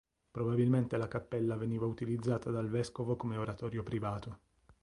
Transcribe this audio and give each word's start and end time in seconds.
Probabilmente 0.31 0.97
la 0.97 1.07
cappella 1.07 1.55
veniva 1.55 1.85
utilizzata 1.85 2.49
dal 2.49 2.67
vescovo 2.67 3.15
come 3.15 3.37
oratorio 3.37 3.83
privato. 3.83 4.39